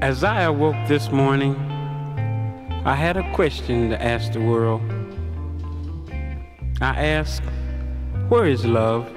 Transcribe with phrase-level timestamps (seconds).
[0.00, 1.54] As I awoke this morning,
[2.84, 4.82] I had a question to ask the world.
[6.80, 7.42] I asked,
[8.28, 9.10] Where is love?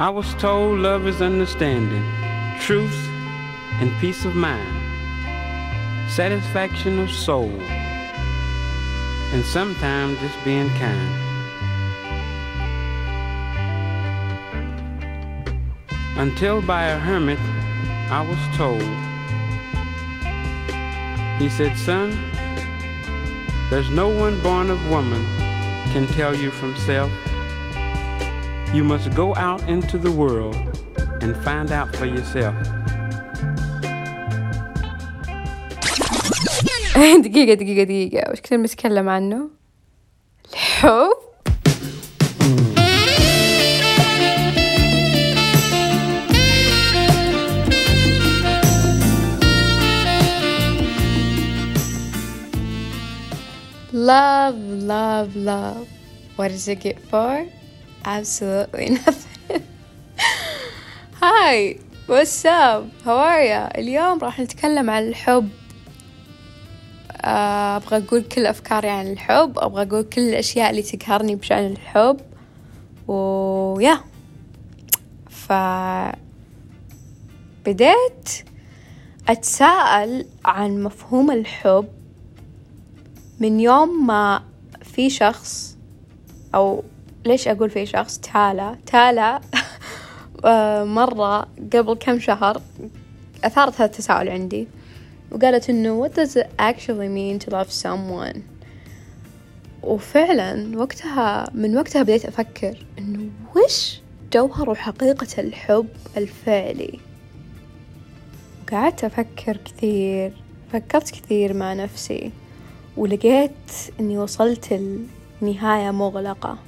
[0.00, 2.04] I was told love is understanding,
[2.60, 3.08] truth,
[3.80, 4.66] and peace of mind,
[6.10, 7.50] satisfaction of soul,
[9.32, 11.29] and sometimes just being kind.
[16.19, 17.39] Until by a hermit
[18.09, 18.81] I was told.
[21.41, 22.09] He said, Son,
[23.69, 25.23] there's no one born of woman
[25.91, 27.11] can tell you from self.
[28.73, 30.55] You must go out into the world
[31.21, 32.55] and find out for yourself.
[36.95, 39.49] دقيقة دقيقة دقيقة وش كنا بنتكلم عنه؟
[40.53, 41.11] الحب
[54.10, 54.58] Love,
[54.94, 55.86] love, love.
[56.34, 57.46] What is it good for?
[58.04, 59.62] Absolutely nothing.
[61.22, 62.90] Hi, what's up?
[63.04, 63.68] How are ya?
[63.78, 65.48] اليوم راح نتكلم عن الحب
[67.24, 72.20] آه، أبغى أقول كل أفكاري عن الحب أبغى أقول كل الأشياء اللي تقهرني بشأن الحب
[73.08, 74.00] ويا
[75.30, 75.52] ف
[77.66, 78.28] بديت
[79.28, 81.99] أتساءل عن مفهوم الحب
[83.40, 84.42] من يوم ما
[84.82, 85.76] في شخص
[86.54, 86.84] أو
[87.26, 88.76] ليش أقول في شخص؟ تالا.
[88.86, 89.40] تالا
[90.44, 91.40] آه، مرة
[91.72, 92.62] قبل كم شهر
[93.44, 94.68] أثارت هذا التساؤل عندي
[95.32, 98.38] وقالت إنه what does it actually mean to love someone
[99.82, 104.00] وفعلا وقتها من وقتها بديت أفكر إنه وش
[104.32, 106.98] جوهر وحقيقة الحب الفعلي؟
[108.62, 110.32] وقعدت أفكر كثير
[110.72, 112.32] فكرت كثير مع نفسي.
[112.96, 113.50] ولقيت
[114.00, 114.80] إني وصلت
[115.42, 116.58] لنهاية مغلقة.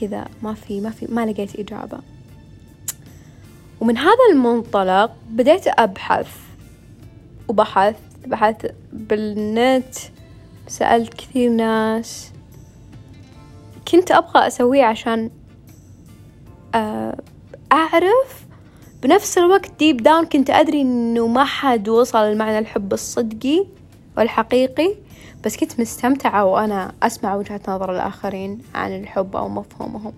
[0.00, 1.98] كذا ما في ما في ما لقيت إجابة.
[3.80, 6.28] ومن هذا المنطلق بديت أبحث.
[7.48, 7.96] وبحثت
[8.26, 9.94] بحثت بالنت
[10.68, 12.32] سألت كثير ناس.
[13.88, 15.30] كنت أبغى أسويه عشان
[16.74, 17.20] آه،
[17.72, 18.44] أعرف.
[19.02, 23.66] بنفس الوقت ديب داون كنت أدري إنه ما حد وصل لمعنى الحب الصدقي.
[24.18, 24.94] والحقيقي
[25.44, 30.12] بس كنت مستمتعة وأنا أسمع وجهة نظر الآخرين عن الحب أو مفهومهم.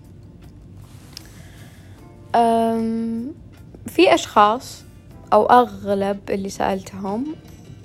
[3.87, 4.83] في أشخاص
[5.33, 7.25] أو أغلب اللي سألتهم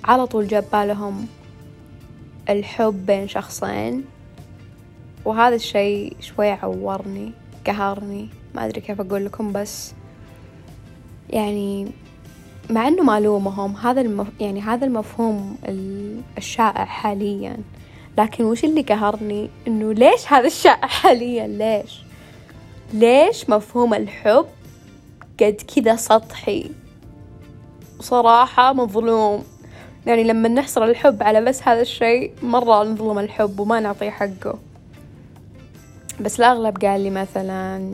[0.03, 1.27] على طول جاب بالهم
[2.49, 4.05] الحب بين شخصين
[5.25, 7.31] وهذا الشي شوي عورني
[7.67, 9.93] قهرني ما أدري كيف أقول لكم بس
[11.29, 11.91] يعني
[12.69, 14.27] مع إنه ما ألومهم هذا المف...
[14.39, 15.57] يعني هذا المفهوم
[16.37, 17.57] الشائع حاليا.
[18.17, 22.03] لكن وش اللي قهرني؟ إنه ليش هذا الشائع حاليا؟ ليش؟
[22.93, 24.45] ليش مفهوم الحب
[25.39, 26.71] قد كذا سطحي؟
[27.99, 29.43] صراحة مظلوم.
[30.05, 34.59] يعني لما نحصر الحب على بس هذا الشيء مرة نظلم الحب وما نعطيه حقه.
[36.21, 37.89] بس الأغلب قال لي مثلا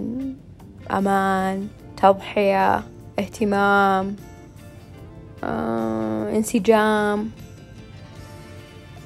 [0.91, 1.67] أمان
[2.01, 2.83] تضحية
[3.19, 4.15] اهتمام.
[5.43, 7.31] آه، انسجام.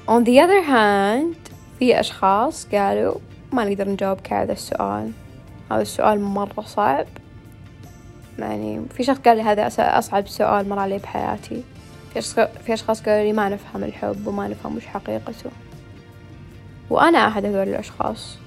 [0.07, 3.15] On the other hand في أشخاص قالوا
[3.53, 5.11] ما نقدر نجاوبك على هذا السؤال.
[5.71, 7.05] هذا السؤال مرة صعب.
[8.39, 11.63] يعني في شخص قال لي هذا أصعب سؤال مر علي بحياتي.
[12.65, 15.49] في أشخاص قالوا لي ما نفهم الحب وما نفهم وش حقيقته.
[16.89, 18.37] وأنا أحد هذول الأشخاص.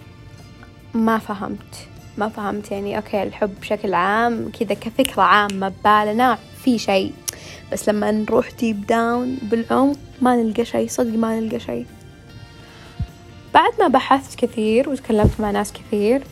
[0.94, 1.88] ما فهمت.
[2.18, 7.12] ما فهمت يعني okay الحب بشكل عام كذا كفكرة عامة ببالنا في شيء.
[7.72, 11.86] بس لما نروح deep down بالعمق ما نلقى شيء صدق ما نلقى شيء.
[13.54, 16.22] بعد ما بحثت كثير وتكلمت مع ناس كثير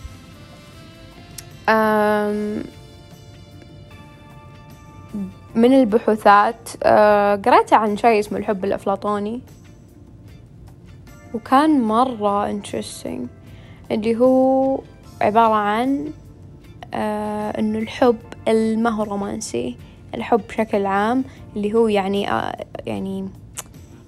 [5.54, 9.40] من البحوثات آه، قرأت عن شيء اسمه الحب الأفلاطوني.
[11.34, 13.20] وكان مرة interesting
[13.90, 14.80] اللي هو
[15.20, 16.12] عبارة عن
[16.94, 18.18] آه إنه الحب
[18.48, 19.76] الما هو رومانسي
[20.14, 21.24] الحب بشكل عام
[21.56, 23.28] اللي هو يعني آه يعني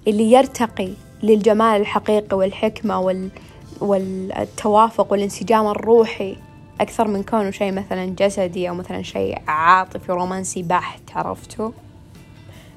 [0.07, 0.89] اللي يرتقي
[1.23, 3.29] للجمال الحقيقي والحكمة وال
[3.81, 6.37] والتوافق والانسجام الروحي
[6.81, 11.71] أكثر من كونه شيء مثلا جسدي أو مثلا شيء عاطفي رومانسي بحت عرفتوا؟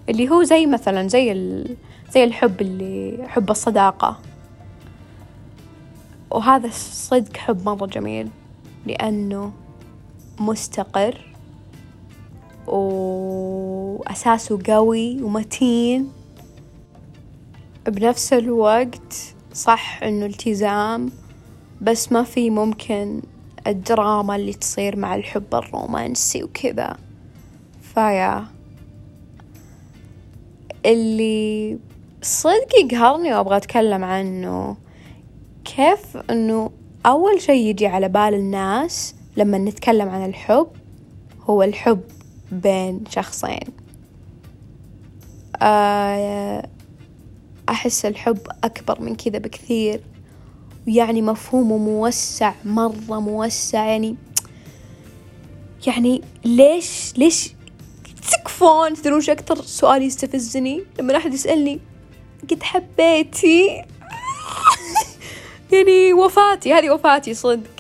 [0.09, 1.77] اللي هو زي مثلا زي ال...
[2.12, 4.19] زي الحب اللي حب الصداقة.
[6.31, 8.29] وهذا الصدق حب مرة جميل
[8.87, 9.53] لأنه
[10.41, 11.30] مستقر
[12.70, 16.08] وأساسه قوي ومتين.
[17.87, 19.14] بنفس الوقت
[19.55, 21.11] صح إنه التزام
[21.81, 23.22] بس ما في ممكن
[23.67, 26.96] الدراما اللي تصير مع الحب الرومانسي وكذا.
[27.94, 28.44] فيا.
[30.87, 31.78] اللي
[32.22, 34.76] صدق يقهرني وأبغى أتكلم عنه
[35.64, 36.70] كيف إنه
[37.06, 40.67] أول شي يجي على بال الناس لما نتكلم عن الحب
[41.44, 42.00] هو الحب.
[42.52, 43.61] بين شخصين.
[45.62, 46.69] آه،
[47.69, 50.00] أحس الحب أكبر من كذا بكثير
[50.87, 54.17] ويعني مفهومه موسع مرة موسع يعني
[55.87, 57.55] يعني ليش ليش
[58.32, 60.85] تكفون تدرون وش أكثر؟ سؤال يستفزني.
[60.99, 61.81] لما أحد يسألني
[62.50, 63.67] قد حبيتي؟
[65.73, 67.70] يعني وفاتي هذه وفاتي صدق.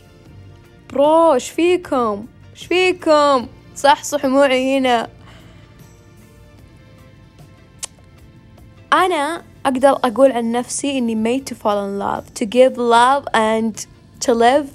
[0.92, 3.46] برو إيش فيكم؟ إيش فيكم؟
[3.80, 5.08] صح صح معي هنا
[8.92, 13.86] أنا أقدر أقول عن نفسي إني made to fall in love to give love and
[14.26, 14.68] to live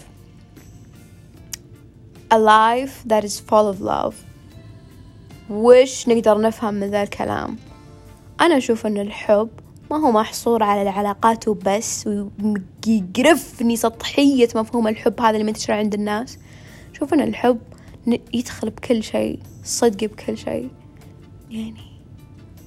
[2.32, 4.16] a life that is full of love.
[5.50, 7.58] وش نقدر نفهم من ذا الكلام؟
[8.42, 9.50] أنا أشوف أن الحب
[9.92, 16.38] ما هو محصور على العلاقات وبس ويقرفني سطحية مفهوم الحب هذا اللي منتشر عند الناس.
[16.94, 17.60] شوف أن الحب
[18.34, 20.70] يدخل بكل شيء صدق بكل شيء.
[21.50, 21.84] يعني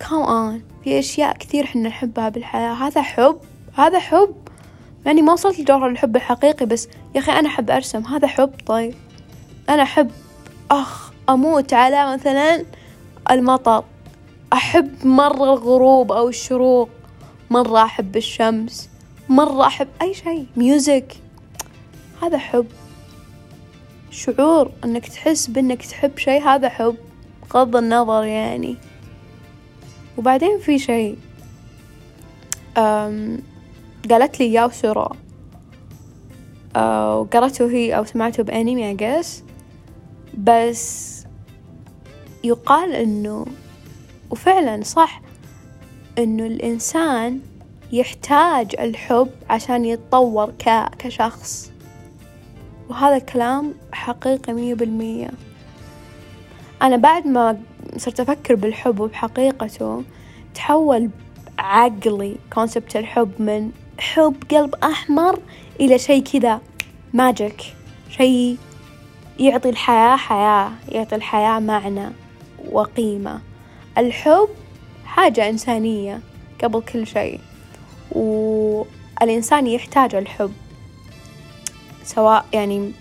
[0.01, 2.73] كام اون في أشياء كثير حنا نحبها بالحياة.
[2.73, 3.39] هذا حب
[3.75, 4.35] هذا حب.
[5.07, 8.05] يعني ما وصلت لجوهر الحب الحقيقي بس يا أخي أنا أحب أرسم.
[8.05, 8.95] هذا حب طيب.
[9.69, 10.11] أنا أحب
[10.71, 12.65] أخ أموت على مثلا
[13.31, 13.85] المطر.
[14.53, 16.89] أحب مرة الغروب أو الشروق.
[17.51, 18.89] مرة أحب الشمس.
[19.29, 20.47] مرة أحب أي شيء.
[20.57, 21.17] music
[22.23, 22.67] هذا حب.
[24.11, 26.97] شعور انك تحس بانك تحب شيء هذا حب
[27.51, 28.77] بغض النظر يعني.
[30.19, 31.19] وبعدين في شيء
[34.11, 35.13] قالت لي ياو سورا
[36.77, 39.45] آه، وقرأته هي أو سمعته بأنمي I guess
[40.39, 41.15] بس
[42.45, 43.47] يقال إنه
[44.31, 45.23] وفعلا صح
[46.19, 47.41] إنه الإنسان
[47.93, 50.53] يحتاج الحب عشان يتطور.
[50.99, 51.71] كشخص.
[52.89, 55.31] وهذا الكلام حقيقي مية بالمية.
[56.83, 57.61] أنا بعد ما
[57.97, 60.03] صرت أفكر بالحب وبحقيقته
[60.55, 61.11] تحول
[61.59, 65.41] عقلي concept الحب من حب قلب أحمر
[65.81, 66.61] إلى شيء كذا
[67.13, 67.63] magic
[68.11, 68.59] شيء
[69.39, 72.09] يعطي الحياة حياة يعطي الحياة معنى
[72.71, 73.41] وقيمة.
[73.99, 74.49] الحب
[75.05, 76.21] حاجة إنسانية
[76.63, 77.41] قبل كل شيء
[78.13, 80.53] والإنسان يحتاج الحب.
[82.09, 82.93] سواء يعني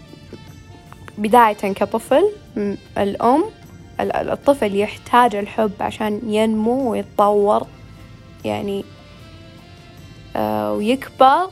[1.17, 2.31] بداية كطفل
[2.97, 3.43] الأم
[3.99, 7.67] الطفل يحتاج الحب عشان ينمو ويتطور
[8.45, 8.83] يعني
[10.35, 11.47] uh, ويكبر.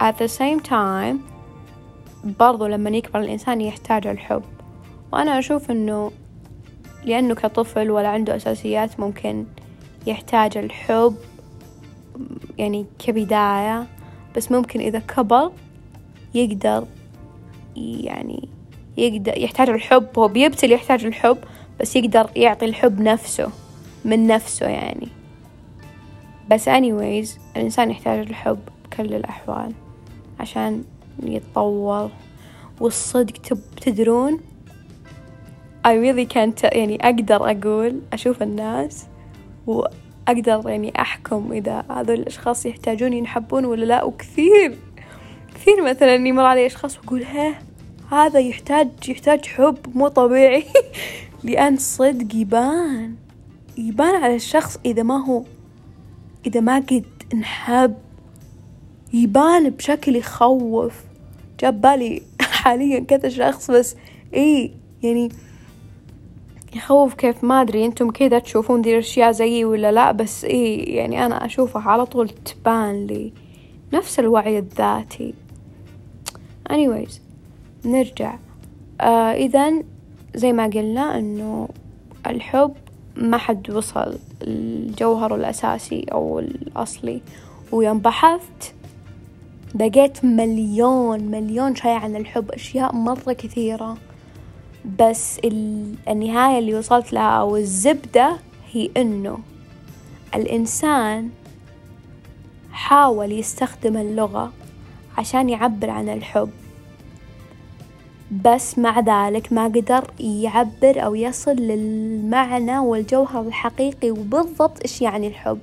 [0.00, 1.16] At the same time
[2.24, 4.42] برضو لما يكبر الإنسان يحتاج الحب.
[5.12, 6.12] وأنا أشوف إنه
[7.04, 9.44] لأنه كطفل ولا عنده أساسيات ممكن
[10.06, 11.16] يحتاج الحب
[12.58, 13.86] يعني كبداية.
[14.36, 15.50] بس ممكن إذا كبر
[16.34, 16.86] يقدر
[17.76, 18.48] يعني
[18.96, 21.38] يقدر يحتاج الحب هو بيبتل يحتاج الحب
[21.80, 23.50] بس يقدر يعطي الحب نفسه
[24.04, 25.08] من نفسه يعني.
[26.50, 29.72] بس anyways الإنسان يحتاج الحب بكل الأحوال
[30.40, 30.84] عشان
[31.22, 32.10] يتطور.
[32.80, 34.40] والصدق تب تدرون؟
[35.86, 39.06] I really can't يعني أقدر أقول أشوف الناس
[39.66, 44.78] وأقدر يعني أحكم إذا هذول الأشخاص يحتاجون ينحبون ولا لا وكثير.
[45.58, 47.58] كثير مثلا يمر علي أشخاص وأقول ها
[48.10, 50.64] هذا يحتاج يحتاج حب مو طبيعي.
[51.44, 53.14] لأن صدق يبان
[53.78, 55.42] يبان على الشخص إذا ما هو
[56.46, 57.94] إذا ما قد انحب.
[59.12, 60.94] يبان بشكل يخوف.
[61.60, 63.96] جاب بالي حاليا كذا شخص بس
[64.34, 64.70] إيه
[65.02, 65.28] يعني
[66.74, 71.26] يخوف كيف ما أدري أنتم كذا تشوفون ذي الأشياء زيي ولا لا بس إيه يعني
[71.26, 73.32] أنا أشوفها على طول تبان لي
[73.92, 75.34] نفس الوعي الذاتي.
[76.70, 77.12] Anyways
[77.84, 78.38] نرجع.
[79.00, 79.82] آه إذا
[80.34, 81.68] زي ما قلنا إنه
[82.26, 82.74] الحب
[83.16, 87.20] ما حد وصل الجوهر الأساسي أو الأصلي
[87.72, 88.74] ويوم بحثت
[89.74, 93.96] لقيت مليون مليون شيء عن الحب أشياء مرة كثيرة.
[95.00, 95.40] بس
[96.08, 98.36] النهاية اللي وصلت لها أو الزبدة
[98.72, 99.38] هي إنه
[100.34, 101.30] الإنسان
[102.72, 104.52] حاول يستخدم اللغة
[105.18, 106.50] عشان يعبر عن الحب.
[108.44, 115.58] بس مع ذلك ما قدر يعبر أو يصل للمعنى والجوهر الحقيقي وبالضبط إيش يعني الحب.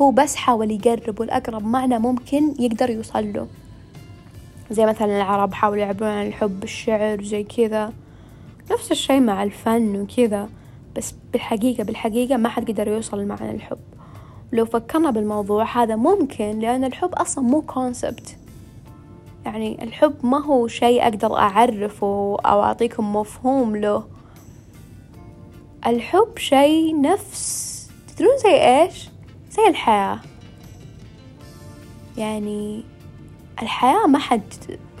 [0.00, 3.46] هو بس حاول يقرب والأقرب معنى ممكن يقدر يوصل له.
[4.70, 7.92] زي مثلا العرب حاولوا يعبرون عن الحب بالشعر زي كذا.
[8.70, 10.48] نفس الشي مع الفن وكذا
[10.96, 13.78] بس بالحقيقة بالحقيقة ما حد قدر يوصل لمعنى الحب.
[14.52, 18.36] لو فكرنا بالموضوع هذا ممكن لأن الحب أصلا مو كونسبت
[19.46, 24.04] يعني الحب ما هو شيء أقدر أعرفه أو أعطيكم مفهوم له.
[25.86, 27.90] الحب شيء نفس.
[28.08, 29.08] تدرون زي إيش؟
[29.50, 30.18] زي الحياة.
[32.16, 32.84] يعني
[33.62, 34.54] الحياة ما حد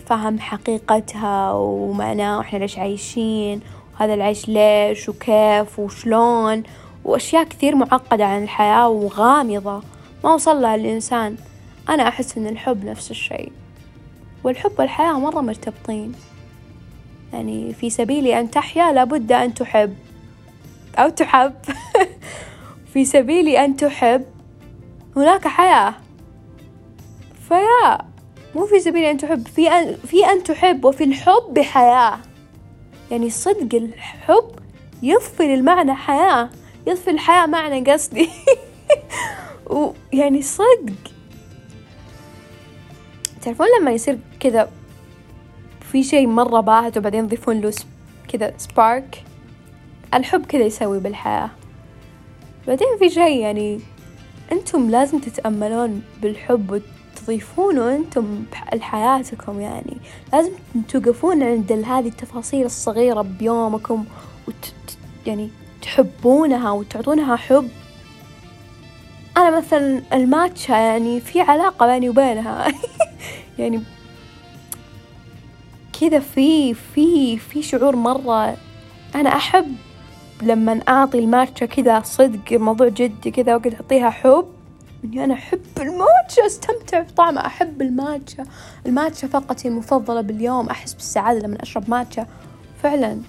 [0.06, 3.60] فهم حقيقتها ومعناه وإحنا ليش عايشين
[3.94, 6.62] وهذا العيش ليش وكيف وشلون
[7.04, 9.82] وأشياء كثير معقدة عن الحياة وغامضة.
[10.24, 11.36] ما وصل لها الإنسان.
[11.88, 13.52] أنا أحس إن الحب نفس الشيء.
[14.46, 16.12] والحب والحياة مرة مرتبطين.
[17.32, 19.96] يعني في سبيل أن تحيا لابد أن تحب.
[20.98, 21.54] أو تحب.
[22.92, 24.24] في سبيل أن تحب.
[25.16, 25.94] هناك حياة.
[27.48, 27.98] فيا
[28.54, 29.46] مو في سبيل أن تحب.
[29.46, 32.18] في أن في أن تحب وفي الحب حياة.
[33.10, 34.50] يعني صدق الحب
[35.02, 36.50] يضفي للمعنى حياة.
[36.86, 38.28] يضفي الحياة معنى قصدي.
[40.12, 41.15] ويعني صدق.
[43.46, 44.70] تعرفون لما يصير كذا
[45.80, 47.72] في شيء مرة باهت وبعدين يضيفون له
[48.28, 49.24] كذا سبارك
[50.14, 51.50] الحب كذا يسوي بالحياة.
[52.66, 53.80] بعدين في شيء يعني
[54.52, 56.80] أنتم لازم تتأملون بالحب
[57.16, 59.96] وتضيفونه أنتم لحياتكم يعني.
[60.32, 60.52] لازم
[60.88, 64.04] توقفون عند هذه التفاصيل الصغيرة بيومكم
[64.48, 64.74] وت
[65.26, 65.50] يعني
[65.82, 67.68] تحبونها وتعطونها حب.
[69.36, 72.72] أنا مثلا الماتشا يعني في علاقة بيني وبينها.
[73.58, 73.82] يعني
[76.00, 78.56] كذا في في في شعور مرة
[79.14, 79.76] أنا أحب
[80.42, 84.46] لما أعطي الماتشا كذا صدق موضوع جدي كذا وقت أعطيها حب.
[85.04, 88.44] إني أنا أحب الماتشا أستمتع بطعمه أحب الماتشا
[88.86, 92.26] الماتشا فقط المفضلة باليوم أحس بالسعادة لما أشرب ماتشا
[92.82, 93.20] فعلا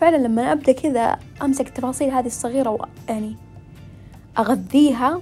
[0.00, 2.70] فعلا لما أبدأ كذا أمسك التفاصيل هذه الصغيرة
[3.08, 3.36] ويعني
[4.38, 5.20] أغذيها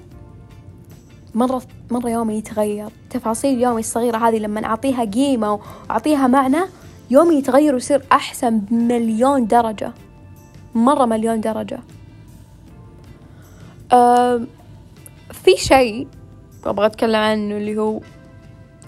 [1.34, 2.88] مرة مرة يومي يتغير.
[3.10, 6.60] تفاصيل يومي الصغيرة هذه لما أعطيها قيمة وأعطيها معنى
[7.10, 9.92] يومي يتغير ويصير أحسن بمليون درجة.
[10.74, 11.80] مرة مليون درجة.
[13.92, 14.40] أه
[15.30, 16.08] في شيء
[16.64, 18.00] أبغى أتكلم عنه اللي هو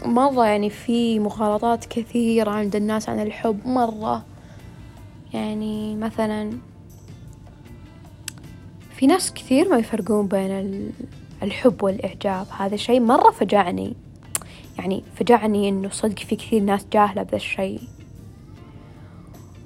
[0.05, 3.67] مرة يعني في مغالطات كثيرة عند الناس عن الحب.
[3.67, 4.25] مرة
[5.33, 6.51] يعني مثلا
[8.97, 10.93] في ناس كثير ما يفرقون بين
[11.45, 13.97] الحب والإعجاب هذا شيء مرة فجعني.
[14.79, 17.81] يعني فجعني إنه صدق في كثير ناس جاهلة بذا الشيء.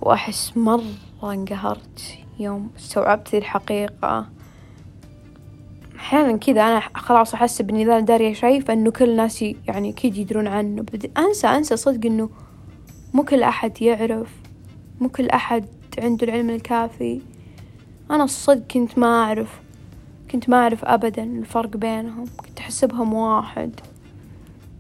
[0.02, 0.82] وأحس مرة
[1.22, 4.26] انقهرت يوم استوعبت ذي الحقيقة.
[5.96, 10.46] أحيانا كذا أنا خلاص أحس إني إذا دارية شيء فإنه كل الناس يعني أكيد يدرون
[10.46, 10.84] عنه.
[11.18, 12.30] أنسى أنسى صدق إنه
[13.14, 14.28] مو كل أحد يعرف
[15.00, 15.66] مو كل أحد
[15.98, 17.20] عنده العلم الكافي.
[18.10, 19.60] أنا الصدق كنت ما أعرف.
[20.30, 23.80] كنت ما أعرف أبدا الفرق بينهم كنت أحسبهم واحد.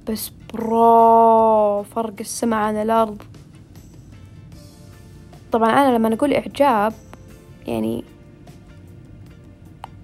[0.08, 3.22] بس برو فرق السماء عن الأرض.
[5.52, 6.92] طبعا أنا لما أقول إعجاب
[7.66, 8.04] يعني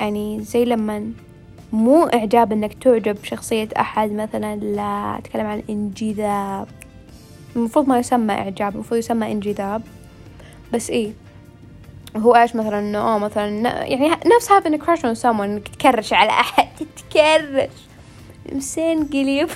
[0.00, 1.12] يعني زي لما
[1.72, 6.68] مو إعجاب إنك تعجب بشخصية أحد مثلا لا أتكلم عن إنجذاب.
[7.56, 9.82] المفروض ما يسمى إعجاب المفروض يسمى إنجذاب.
[10.72, 11.12] بس إيه
[12.16, 13.48] هو إيش مثلا إنه آه مثلا
[13.84, 17.70] يعني نفس having a crush on someone إنك تكرش على أحد تتكرش
[18.52, 19.48] مسين قليب.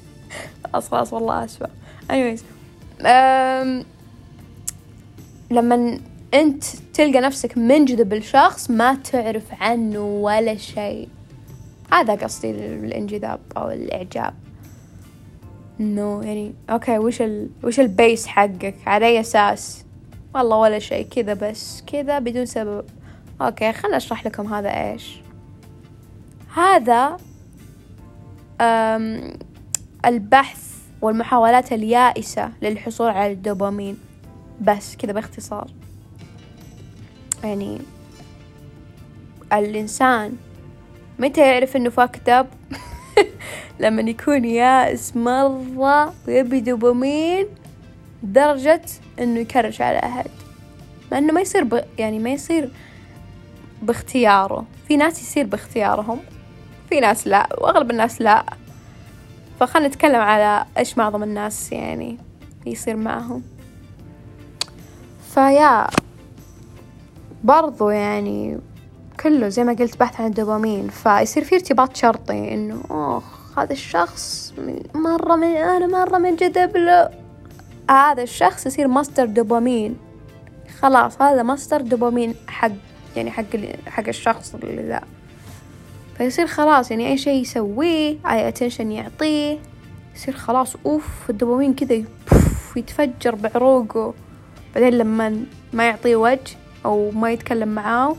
[0.72, 1.68] خلاص خلاص والله اسفة
[2.10, 2.40] anyways
[3.00, 3.86] um,
[5.50, 6.00] لما
[6.34, 6.64] أنت
[6.94, 11.08] تلقى نفسك منجذب بالشخص ما تعرف عنه ولا شيء.
[11.92, 14.34] هذا قصدي الانجذاب أو الإعجاب.
[15.80, 19.84] إنه يعني okay وش ال وش ال base حقك؟ على أي أساس؟
[20.34, 22.84] والله ولا شيء كذا بس كذا بدون سبب.
[23.40, 25.20] okay خلنا أشرح لكم هذا إيش.
[26.54, 27.16] هذا
[30.06, 33.98] البحث والمحاولات اليائسة للحصول على الدوبامين.
[34.60, 35.70] بس كذا باختصار.
[37.44, 37.78] يعني
[39.52, 40.36] الإنسان
[41.18, 42.46] متى يعرف إنه فاكت أب
[43.80, 47.46] لما يكون يائس مرة ويبي دوبامين
[48.22, 48.82] درجة
[49.20, 50.30] إنه يكرش على أحد.
[51.12, 51.84] مع إنه ما يصير ب...
[51.98, 52.70] يعني ما يصير
[53.82, 54.64] باختياره.
[54.88, 56.18] في ناس يصير باختيارهم
[56.90, 58.44] في ناس لا وأغلب الناس لا.
[59.60, 62.18] فخلنا نتكلم على إيش معظم الناس يعني
[62.66, 63.42] يصير معهم.
[65.34, 65.86] فيا
[67.44, 68.58] برضو يعني
[69.22, 74.54] كله زي ما قلت بحث عن الدوبامين فيصير في ارتباط شرطي إنه اخ هذا الشخص
[74.94, 77.19] مرة من أنا مرة منجذب له
[77.90, 79.96] هذا الشخص يصير مصدر دوبامين.
[80.80, 82.70] خلاص هذا مصدر دوبامين حق
[83.16, 83.44] يعني حق
[83.86, 85.00] حق الشخص اللي ذا.
[86.18, 89.58] فيصير خلاص يعني أي شيء يسويه أي attention يعطيه
[90.16, 92.04] يصير خلاص أوف الدوبامين كذا
[92.76, 94.14] يتفجر بعروقه.
[94.74, 98.16] بعدين لما ما يعطيه وجه أو ما يتكلم معاه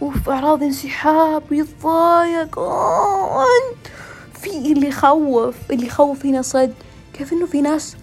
[0.00, 2.60] وفي أعراض انسحاب ويتضايق
[4.32, 6.74] في اللي يخوف اللي يخوف هنا صدق.
[7.12, 7.96] كيف إنه في ناس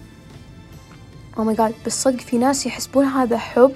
[1.38, 3.72] أو ماي جاد بالصدق في ناس يحسبون هذا حب.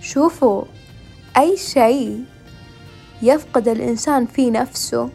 [0.00, 0.62] شوفوا
[1.36, 2.24] أي شيء
[3.22, 5.10] يفقد الإنسان في نفسه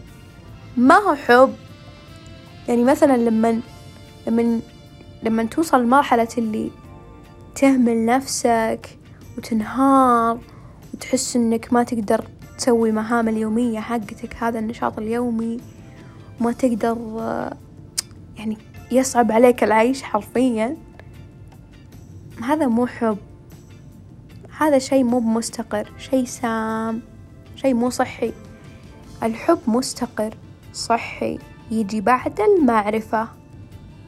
[0.77, 1.53] ما هو حب.
[2.67, 3.61] يعني مثلا لما
[4.27, 4.59] لما
[5.23, 6.71] لما توصل لمرحلة اللي
[7.55, 8.97] تهمل نفسك
[9.37, 10.39] وتنهار
[10.93, 12.25] وتحس إنك ما تقدر
[12.57, 15.57] تسوي مهام اليومية حقتك هذا النشاط اليومي.
[16.41, 16.97] وما تقدر
[18.37, 18.57] يعني
[18.91, 20.77] يصعب عليك العيش حرفيا.
[22.43, 23.17] هذا مو حب.
[24.59, 27.01] هذا شيء مو مستقر شيء سام
[27.55, 28.33] شيء مو صحي.
[29.23, 30.33] الحب مستقر
[30.73, 31.39] صحي.
[31.71, 33.27] يجي بعد المعرفة.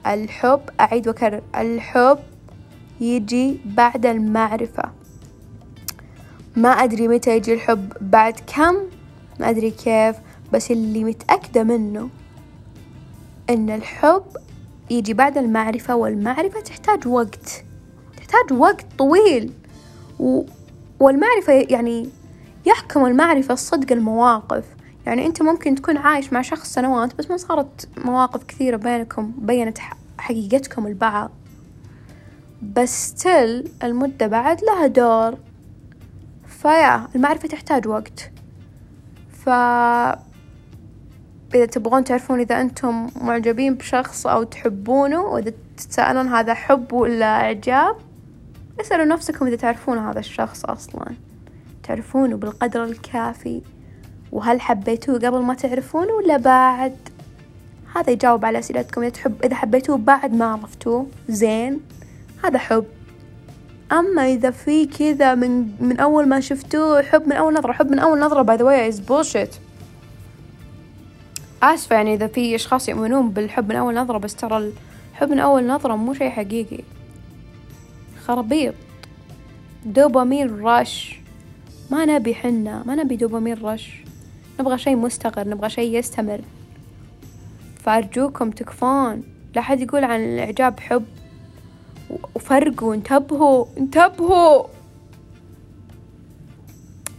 [0.07, 1.41] الحب أعيد وأكرر.
[1.55, 2.19] الحب
[3.01, 4.91] يجي بعد المعرفة.
[6.55, 8.75] ما أدري متى يجي الحب بعد كم؟
[9.39, 10.15] ما أدري كيف
[10.53, 12.09] بس اللي متأكدة منه
[13.49, 14.23] إن الحب
[14.91, 17.63] يجي بعد المعرفة والمعرفة تحتاج وقت.
[18.17, 19.53] تحتاج وقت طويل.
[20.19, 20.43] و...
[20.99, 22.09] والمعرفة يعني
[22.65, 24.65] يحكم المعرفة الصدق المواقف.
[25.05, 29.77] يعني أنت ممكن تكون عايش مع شخص سنوات بس ما صارت مواقف كثيرة بينكم بينت
[30.17, 31.31] حقيقتكم البعض.
[32.75, 35.37] بس تل المدة بعد لها دور.
[36.47, 38.31] فيا المعرفة تحتاج وقت.
[39.45, 39.49] ف
[41.55, 47.95] إذا تبغون تعرفون إذا أنتم معجبين بشخص أو تحبونه وإذا تتساءلون هذا حب ولا إعجاب
[48.81, 51.05] اسألوا نفسكم إذا تعرفون هذا الشخص أصلا.
[51.83, 53.61] تعرفونه بالقدر الكافي.
[54.31, 56.95] وهل حبيتوه قبل ما تعرفونه ولا بعد؟
[57.95, 59.01] هذا يجاوب على أسئلتكم.
[59.01, 61.79] إذا تحب إذا حبيتوه بعد ما عرفتوه زين.
[62.43, 62.85] هذا حب.
[63.91, 67.71] أما إذا في كذا من من أول ما شفتوه حب من أول نظرة.
[67.71, 69.55] حب من أول نظرة by the way is bullshit
[71.63, 74.71] آسفة يعني إذا في أشخاص يؤمنون بالحب من أول نظرة بس ترى
[75.11, 76.83] الحب من أول نظرة مو شي حقيقي.
[78.25, 78.73] خربيط
[79.85, 81.19] dopamine rush.
[81.91, 84.03] ما نبي حنا ما نبي dopamine rush.
[84.59, 86.41] نبغى شي مستقر نبغى شي يستمر.
[87.83, 89.23] فأرجوكم تكفون.
[89.55, 91.05] لا حد يقول عن الإعجاب حب
[92.35, 94.63] وفرقوا انتبهوا انتبهوا.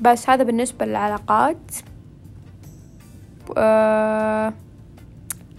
[0.00, 1.57] بس هذا بالنسبة للعلاقات.
[3.57, 4.53] آه،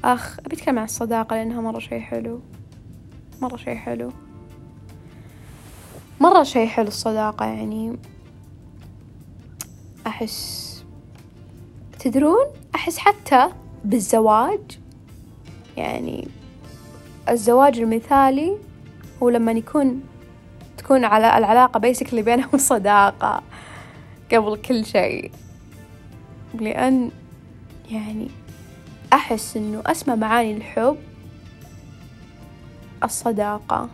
[0.04, 2.40] أخ أبي أتكلم عن الصداقة لأنها مرة شي حلو.
[3.42, 4.12] مرة شي حلو.
[6.22, 7.98] مرة شي حلو الصداقة يعني
[10.08, 10.84] أحس
[12.00, 13.50] تدرون؟ أحس حتى
[13.86, 14.80] بالزواج.
[15.78, 16.28] يعني
[17.30, 18.58] الزواج المثالي
[19.24, 20.02] هو لما يكون
[20.78, 23.42] تكون على العلاقة بيسكلي بينهم صداقة
[24.32, 25.32] قبل كل شيء.
[26.60, 27.12] لأن
[27.92, 28.28] يعني
[29.14, 30.98] أحس إنه أسمى معاني الحب
[33.04, 33.90] الصداقة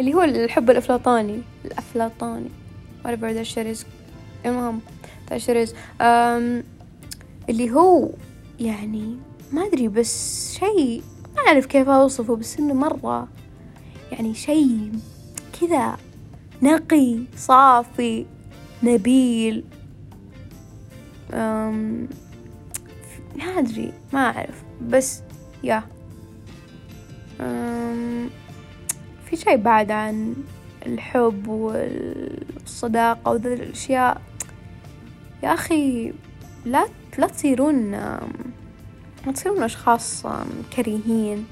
[0.00, 2.48] اللي هو الحب الأفلاطوني الأفلاطوني
[3.04, 3.84] whatever that shit is.
[4.46, 4.80] المهم
[5.30, 5.70] that shit is.
[6.00, 6.64] um,
[7.48, 8.10] اللي هو
[8.60, 9.16] يعني
[9.52, 11.02] ما أدري بس شيء
[11.36, 13.28] ما أعرف كيف أوصفه بس إنه مرة
[14.12, 14.92] يعني شيء
[15.60, 15.96] كذا
[16.62, 18.26] نقي صافي
[18.82, 19.64] نبيل.
[21.34, 22.08] أم
[23.38, 25.22] ما أدري ما أعرف بس
[25.64, 25.82] يا.
[29.24, 30.34] في شيء بعد عن
[30.86, 34.20] الحب والصداقة وذي الأشياء.
[35.42, 36.12] يا أخي
[36.64, 37.90] لا لا تصيرون
[39.26, 40.26] لا تصيرون أشخاص
[40.76, 41.46] كريهين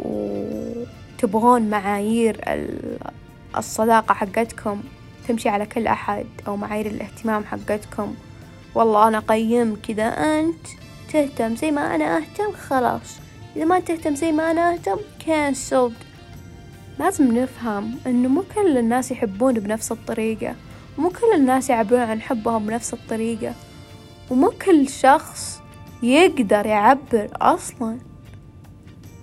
[0.00, 2.40] وتبغون معايير
[3.56, 4.82] الصداقة حقتكم
[5.28, 8.14] تمشي على كل أحد أو معايير الاهتمام حقتكم.
[8.74, 10.66] والله أنا قيم كذا أنت
[11.12, 13.18] تهتم زي ما أنا أهتم خلاص.
[13.56, 15.94] إذا ما تهتم زي ما أنا أهتم كانسلد
[16.98, 20.54] لازم نفهم إنه مو كل الناس يحبون بنفس الطريقة
[20.98, 23.54] مو كل الناس يعبرون عن حبهم بنفس الطريقة
[24.30, 25.60] ومو كل شخص
[26.02, 27.98] يقدر يعبر أصلا.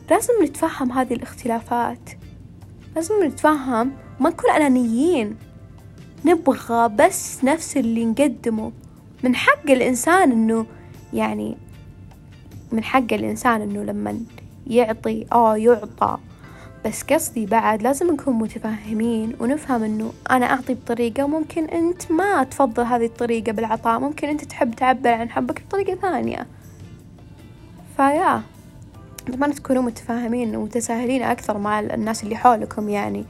[0.10, 2.10] لازم نتفهم هذه الاختلافات.
[2.96, 5.36] لازم نتفهم ما نكون أنانيين
[6.26, 8.72] نبغى بس نفس اللي نقدمه.
[9.24, 10.66] من حق الإنسان إنه
[11.14, 11.58] يعني
[12.76, 14.20] من حق الإنسان إنه لما
[14.68, 16.18] يعطي أو يعطى.
[16.86, 22.84] بس قصدي بعد لازم نكون متفاهمين ونفهم إنه أنا أعطي بطريقة ممكن أنت ما تفضل
[22.84, 24.00] هذه الطريقة بالعطاء.
[24.00, 26.48] ممكن أنت تحب تعبر عن حبك بطريقة ثانية.
[27.98, 28.42] فيا
[29.28, 33.26] أتمنى تكونوا متفاهمين ومتساهلين أكثر مع الناس اللي حولكم يعني.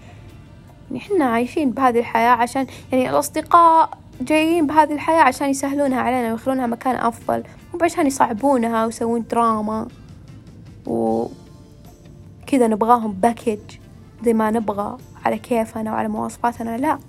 [0.91, 6.67] يعني إحنا عايشين بهذه الحياة عشان يعني الأصدقاء جايين بهذه الحياة عشان يسهلونها علينا ويخلونها
[6.67, 7.43] مكان أفضل.
[7.75, 9.87] مو عشان يصعبونها ويسوون دراما.
[10.87, 11.27] و
[12.47, 13.59] كذا نبغاهم باكج
[14.25, 16.77] زي ما نبغى على كيفنا وعلى مواصفاتنا.
[16.77, 16.99] لا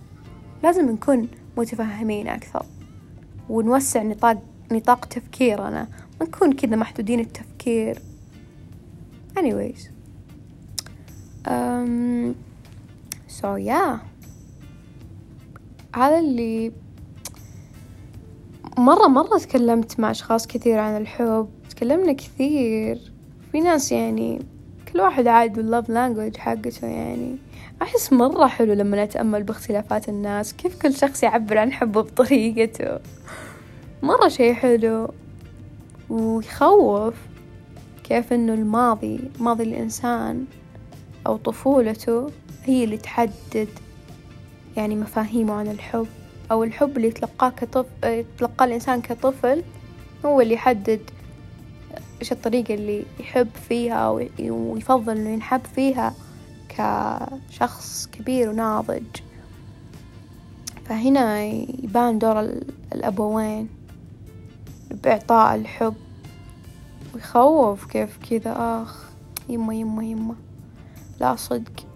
[0.62, 2.66] لازم نكون متفهمين أكثر
[3.48, 5.88] ونوسع نطاق نطاق تفكيرنا.
[6.20, 7.98] ما نكون كذا محدودين التفكير.
[9.38, 9.80] Anyways.
[11.46, 12.34] um,
[13.28, 13.98] so yeah.
[15.96, 16.72] هذا اللي
[18.78, 23.12] مرة مرة تكلمت مع أشخاص كثير عن الحب تكلمنا كثير.
[23.52, 24.42] في ناس يعني
[24.92, 27.36] كل واحد عاد باللوف لانجوج حقته يعني.
[27.82, 32.98] أحس مرة حلو لما أتأمل باختلافات الناس كيف كل شخص يعبر عن حبه بطريقته.
[34.02, 35.10] مرة شي حلو
[36.10, 37.14] ويخوف
[38.04, 40.44] كيف إنه الماضي ماضي الإنسان
[41.26, 42.30] أو طفولته
[42.64, 43.68] هي اللي تحدد
[44.76, 46.06] يعني مفاهيمه عن الحب.
[46.50, 49.62] أو الحب اللي يتلقاه كطفل يتلقاه الإنسان كطفل
[50.24, 51.00] هو اللي يحدد
[52.20, 54.10] إيش الطريقة اللي يحب فيها
[54.48, 56.14] ويفضل إنه ينحب فيها
[56.68, 59.02] كشخص كبير وناضج.
[60.84, 62.40] فهنا يبان دور
[62.92, 63.68] الأبوين
[64.90, 65.94] بإعطاء الحب
[67.14, 68.54] ويخوف كيف كذا.
[68.56, 69.04] آخ
[69.48, 70.34] يما يما يما.
[71.20, 71.86] لا صدق.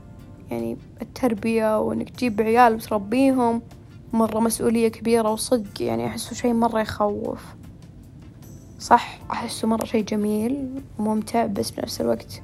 [0.50, 3.62] يعني التربية وإنك تجيب عيال وتربيهم
[4.12, 7.44] مرة مسؤولية كبيرة وصدق يعني أحسه شي مرة يخوف.
[8.80, 12.42] صح أحسه مرة شي جميل وممتع بس بنفس الوقت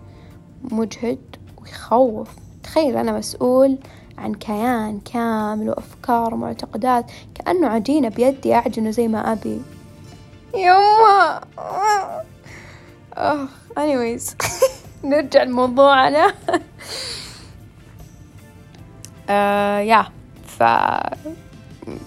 [0.64, 2.28] مجهد ويخوف.
[2.62, 3.78] تخيل أنا مسؤول
[4.18, 9.60] عن كيان كامل وأفكار ومعتقدات كأنه عجينة بيدي أعجنه زي ما أبي.
[10.54, 11.40] يما
[13.18, 13.48] أوه
[13.78, 14.34] anyways
[15.04, 16.34] نرجع لموضوعنا.
[19.30, 20.06] آه يا
[20.46, 20.62] ف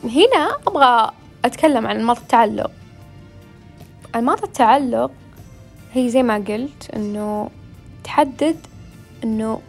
[0.03, 1.11] هنا أبغى
[1.45, 2.71] أتكلم عن أنماط التعلق.
[4.15, 5.11] أنماط التعلق
[5.93, 7.49] هي زي ما قلت إنه
[8.03, 8.57] تحدد
[9.23, 9.61] إنه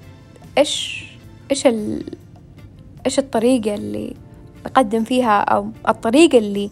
[0.59, 1.05] إيش
[1.51, 2.05] إيش ال
[3.07, 4.15] إيش الطريقة اللي
[4.67, 6.71] يقدم فيها أو الطريقة اللي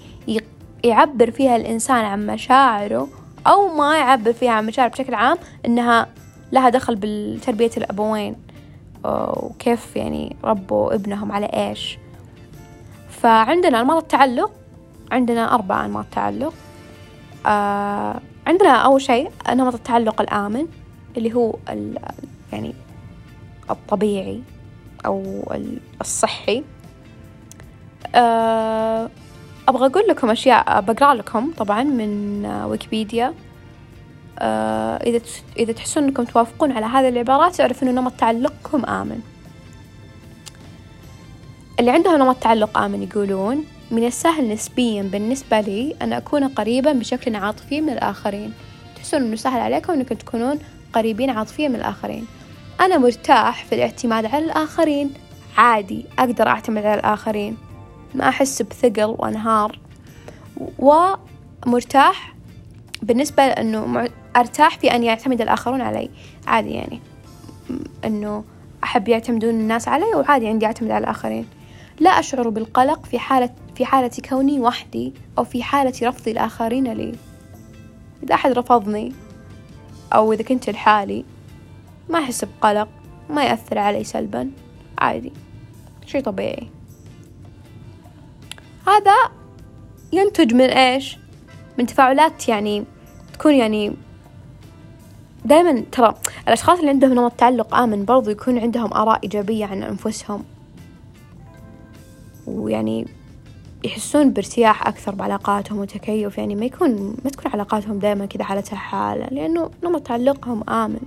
[0.85, 3.09] يعبر فيها الإنسان عن مشاعره
[3.47, 6.07] أو ما يعبر فيها عن مشاعره بشكل عام إنها
[6.53, 8.37] لها دخل بتربية الأبوين.
[9.05, 11.99] وكيف يعني ربوا ابنهم على إيش.
[13.23, 14.51] فعندنا أنماط التعلق
[15.13, 16.55] عندنا أربع أنماط تعلق.
[17.47, 20.67] آه عندنا أول شيء نمط التعلق الآمن
[21.17, 21.55] اللي هو
[22.53, 22.75] يعني
[23.71, 24.43] الطبيعي
[25.07, 25.43] أو
[26.01, 26.65] الصحي.
[28.15, 29.11] آه
[29.69, 33.35] أبغى أقول لكم أشياء بقرأ لكم طبعا من ويكيبيديا.
[34.39, 35.21] آه إذا
[35.59, 39.21] إذا تحسون أنكم توافقون على هذه العبارات اعرفوا أنه نمط تعلقكم آمن.
[41.81, 47.37] اللي عندهم نمط تعلق آمن يقولون من السهل نسبيا بالنسبة لي أن أكون قريبا بشكل
[47.37, 48.53] عاطفي من الآخرين.
[48.97, 50.59] تحسون أنه سهل عليكم أنكم تكونون
[50.93, 52.27] قريبين عاطفيا من الآخرين.
[52.81, 55.15] أنا مرتاح في الاعتماد على الآخرين.
[55.57, 57.57] عادي أقدر أعتمد على الآخرين.
[58.15, 59.79] ما أحس بثقل وأنهار.
[60.79, 62.35] ومرتاح
[63.03, 66.11] بالنسبة لأنه أرتاح في أن يعتمد الآخرون علي.
[66.47, 67.01] عادي يعني.
[68.05, 68.45] أنه
[68.85, 71.47] أحب يعتمدون الناس علي وعادي عندي أعتمد على الآخرين.
[72.01, 77.15] لا أشعر بالقلق في حالة في حالة كوني وحدي أو في حالة رفض الآخرين لي.
[78.23, 79.13] إذا أحد رفضني
[80.13, 81.25] أو إذا كنت لحالي
[82.09, 82.89] ما أحس بقلق
[83.31, 84.51] ما يأثر علي سلبا
[84.99, 85.33] عادي
[86.07, 86.69] شي طبيعي.
[88.87, 89.15] هذا
[90.13, 91.19] ينتج من إيش؟
[91.79, 92.85] من تفاعلات يعني
[93.33, 93.93] تكون يعني
[95.45, 96.15] دائما ترى
[96.49, 100.45] الأشخاص اللي عندهم نمط تعلق آمن برضو يكون عندهم آراء إيجابية عن أنفسهم.
[102.49, 103.07] ويعني
[103.85, 109.27] يحسون بارتياح أكثر بعلاقاتهم وتكيف يعني ما يكون ما تكون علاقاتهم دائما كذا حالتها حالة
[109.27, 111.01] لأنه نمط تعلقهم آمن.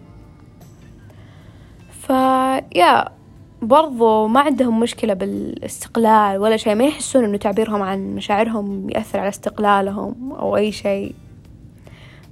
[2.01, 3.09] فيا
[3.61, 9.29] برضو ما عندهم مشكلة بالاستقلال ولا شيء ما يحسون إنه تعبيرهم عن مشاعرهم يأثر على
[9.29, 11.15] استقلالهم أو أي شيء.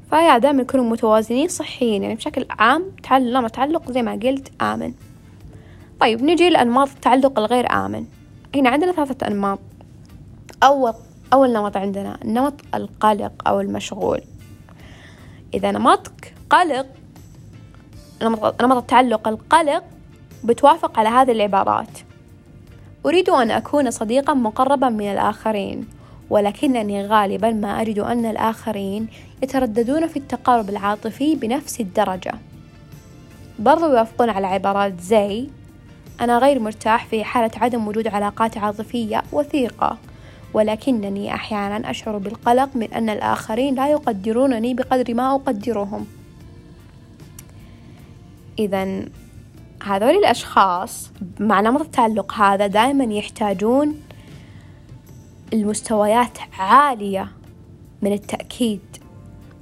[0.09, 4.93] فيا دائما يكونوا متوازنين صحيين يعني بشكل عام تعلق تعلق زي ما قلت آمن.
[5.99, 8.05] طيب نجي لأنماط التعلق الغير آمن.
[8.55, 9.59] هنا عندنا ثلاثة أنماط.
[10.63, 10.93] أول
[11.33, 14.21] أول نمط عندنا نمط القلق أو المشغول.
[15.53, 16.85] إذا نمطك قلق
[18.21, 19.83] نمط, نمط التعلق القلق
[20.43, 21.99] بتوافق على هذه العبارات.
[23.05, 25.87] أريد أن أكون صديقا مقربا من الآخرين
[26.29, 29.07] ولكنني غالبا ما أجد أن الآخرين
[29.43, 32.33] يترددون في التقارب العاطفي بنفس الدرجة.
[33.59, 35.49] برضو يوافقون على عبارات زي
[36.21, 39.97] أنا غير مرتاح في حالة عدم وجود علاقات عاطفية وثيقة
[40.53, 46.05] ولكنني أحيانا أشعر بالقلق من أن الآخرين لا يقدرونني بقدر ما أقدرهم.
[48.59, 49.05] إذا
[49.83, 54.01] هذول الأشخاص مع نمط التعلق هذا دائما يحتاجون
[55.53, 57.31] المستويات عالية
[58.01, 58.81] من التأكيد.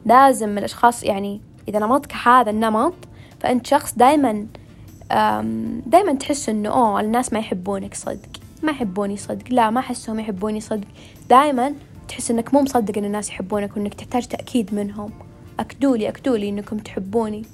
[0.05, 2.93] لازم الأشخاص يعني إذا نمطك هذا النمط
[3.39, 4.47] فأنت شخص دائما
[5.85, 8.29] دائما تحس إنه أوه الناس ما يحبونك صدق.
[8.63, 9.45] ما يحبوني صدق.
[9.49, 10.87] لا ما أحسهم يحبوني صدق.
[11.29, 11.73] دائما
[12.07, 15.11] تحس إنك مو مصدق إن الناس يحبونك وإنك تحتاج تأكيد منهم.
[15.59, 17.45] أكدولي أكدولي إنكم تحبوني.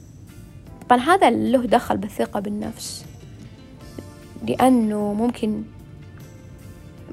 [0.90, 3.06] طبعا هذا له دخل بالثقة بالنفس.
[4.48, 5.64] لأنه ممكن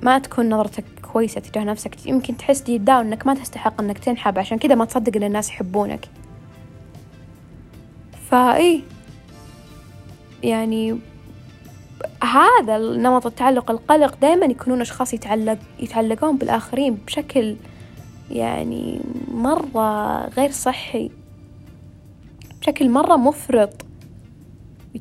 [0.02, 2.06] ما تكون نظرتك كويسة تجاه نفسك.
[2.06, 5.48] يمكن تحس دي داون إنك ما تستحق إنك تنحب عشان كذا ما تصدق إن الناس
[5.48, 6.08] يحبونك.
[8.30, 8.80] فإيه
[10.42, 10.98] يعني
[12.22, 17.56] هذا نمط التعلق القلق دائما يكونون أشخاص يتعلق يتعلقون بالآخرين بشكل
[18.30, 19.00] يعني
[19.34, 21.10] مرة غير صحي
[22.60, 23.84] بشكل مرة مفرط.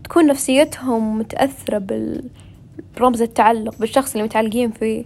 [0.03, 1.83] تكون نفسيتهم متأثرة
[2.97, 5.05] برمز التعلق بالشخص اللي متعلقين فيه.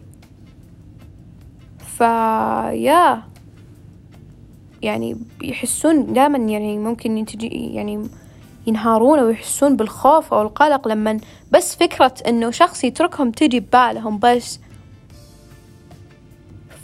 [1.98, 3.24] فيا
[4.82, 8.10] يعني يحسون دائما يعني ممكن تجي يعني
[8.68, 11.20] ينهارون أو يحسون بالخوف أو القلق لما
[11.52, 14.60] بس فكرة إنه شخص يتركهم تجي ببالهم بس.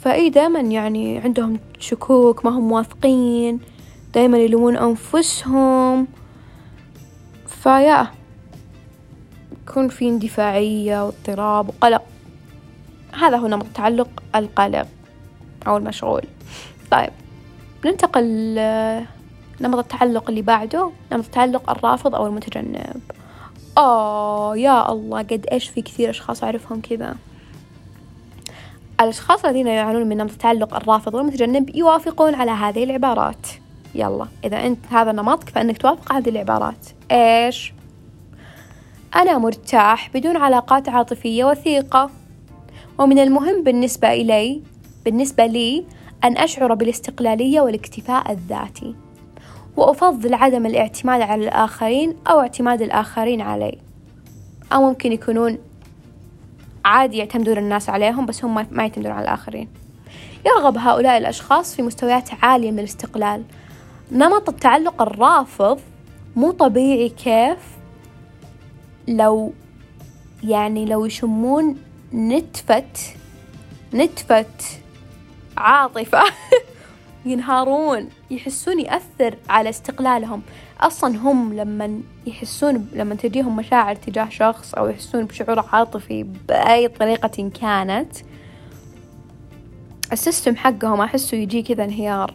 [0.02, 3.60] فأي دائما يعني عندهم شكوك ما هم واثقين
[4.14, 6.06] دائما يلومون أنفسهم.
[7.46, 8.06] فيا
[9.62, 12.02] يكون في اندفاعية واضطراب وقلق.
[13.12, 14.86] هذا هو نمط التعلق القلق
[15.66, 16.22] أو المشغول.
[16.90, 17.10] طيب
[17.84, 18.56] ننتقل
[19.60, 23.00] نمط التعلق اللي بعده نمط التعلق الرافض أو المتجنب.
[23.78, 27.16] آه يا الله قد إيش في كثير أشخاص أعرفهم كذا.
[29.00, 33.46] الأشخاص الذين يعانون من نمط التعلق الرافض والمتجنب يوافقون على هذه العبارات.
[33.94, 36.86] يلا إذا أنت هذا نمطك فإنك توافق هذه العبارات.
[37.10, 37.72] إيش؟
[39.16, 42.10] أنا مرتاح بدون علاقات عاطفية وثيقة.
[42.98, 44.62] ومن المهم بالنسبة إلي
[45.04, 45.84] بالنسبة لي
[46.24, 48.94] أن أشعر بالاستقلالية والاكتفاء الذاتي.
[49.80, 53.78] وأفضل عدم الاعتماد على الآخرين أو اعتماد الآخرين علي.
[54.72, 55.58] أو ممكن يكونون
[56.84, 59.68] عادي يعتمدون الناس عليهم بس هم ما يعتمدون على الآخرين.
[60.46, 63.44] يرغب هؤلاء الأشخاص في مستويات عالية من الاستقلال.
[64.12, 65.80] نمط التعلق الرافض
[66.36, 67.58] مو طبيعي كيف
[69.08, 69.52] لو
[70.44, 71.76] يعني لو يشمون
[72.14, 72.84] نتفة
[73.94, 74.46] نتفة
[75.56, 76.22] عاطفة
[77.26, 78.08] ينهارون.
[78.30, 80.42] يحسون يأثر على استقلالهم.
[80.80, 87.50] أصلا هم لما يحسون لما تجيهم مشاعر تجاه شخص أو يحسون بشعور عاطفي بأي طريقة
[87.60, 88.12] كانت
[90.12, 92.34] ال system حقهم أحسه يجي كذا انهيار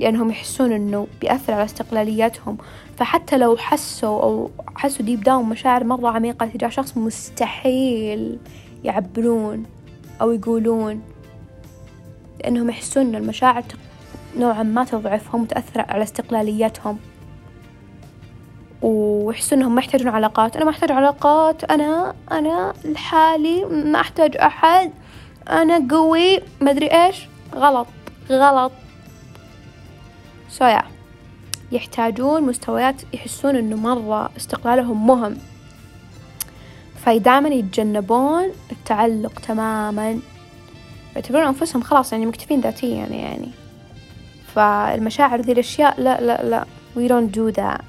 [0.00, 2.58] لأنهم يحسون إنه بيأثر على استقلاليتهم.
[2.96, 8.38] فحتى لو حسوا أو حسوا deep down مشاعر مرة عميقة تجاه شخص مستحيل
[8.84, 9.66] يعبرون
[10.20, 11.02] أو يقولون
[12.40, 13.62] لأنهم يحسون إن المشاعر
[14.36, 16.98] نوعا ما تضعفهم وتأثر على استقلاليتهم.
[18.82, 20.56] ويحسون إنهم ما يحتاجون علاقات.
[20.56, 21.64] أنا ما أحتاج علاقات.
[21.64, 24.92] أنا أنا لحالي ما أحتاج أحد.
[25.50, 27.26] أنا قوي ما أدري إيش.
[27.54, 27.86] غلط.
[28.30, 28.72] غلط.
[30.48, 30.82] سويا
[31.72, 35.38] يحتاجون مستويات يحسون إنه مرة استقلالهم مهم.
[37.04, 40.20] فدائما يتجنبون التعلق تماما.
[41.14, 43.61] يعتبرون أنفسهم خلاص يعني مكتفين ذاتيا يعني, يعني.
[44.54, 47.82] فالمشاعر ذي الأشياء لا لا لا we don't do that.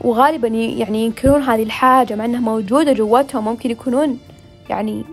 [0.00, 4.18] وغالبا يعني ينكرون هذه الحاجة مع أنها موجودة جواتهم ممكن يكونون
[4.70, 5.04] يعني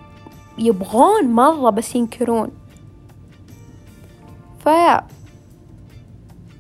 [0.58, 2.52] يبغون مرة بس ينكرون.
[4.64, 5.08] فيا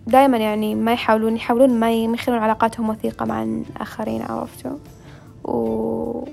[0.07, 4.77] دائما يعني ما يحاولون يحاولون ما يخلون علاقاتهم وثيقة مع الآخرين عرفتوا؟
[5.43, 6.25] و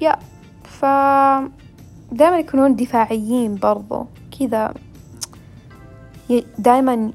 [0.00, 0.16] يا
[0.64, 0.84] ف
[2.12, 4.06] دائما يكونون دفاعيين برضو
[4.38, 4.74] كذا.
[6.58, 7.12] دائما